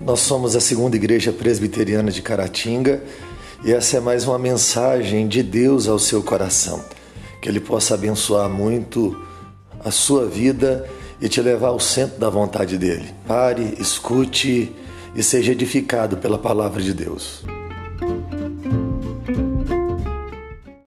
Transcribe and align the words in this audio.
Nós 0.00 0.20
somos 0.20 0.56
a 0.56 0.60
segunda 0.60 0.96
igreja 0.96 1.30
presbiteriana 1.30 2.10
de 2.10 2.22
Caratinga 2.22 3.02
e 3.62 3.70
essa 3.70 3.98
é 3.98 4.00
mais 4.00 4.26
uma 4.26 4.38
mensagem 4.38 5.28
de 5.28 5.42
Deus 5.42 5.86
ao 5.86 5.98
seu 5.98 6.22
coração. 6.22 6.82
Que 7.42 7.50
Ele 7.50 7.60
possa 7.60 7.94
abençoar 7.94 8.48
muito 8.48 9.14
a 9.84 9.90
sua 9.90 10.24
vida 10.26 10.88
e 11.20 11.28
te 11.28 11.42
levar 11.42 11.68
ao 11.68 11.78
centro 11.78 12.18
da 12.18 12.30
vontade 12.30 12.78
dele. 12.78 13.14
Pare, 13.28 13.74
escute 13.78 14.74
e 15.14 15.22
seja 15.22 15.52
edificado 15.52 16.16
pela 16.16 16.38
palavra 16.38 16.80
de 16.80 16.94
Deus. 16.94 17.44